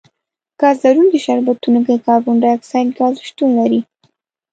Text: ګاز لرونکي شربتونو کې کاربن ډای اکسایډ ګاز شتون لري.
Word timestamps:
ګاز 0.59 0.77
لرونکي 0.85 1.19
شربتونو 1.25 1.79
کې 1.85 2.03
کاربن 2.05 2.35
ډای 2.41 2.53
اکسایډ 2.57 2.87
ګاز 2.97 3.15
شتون 3.27 3.49
لري. 3.59 3.79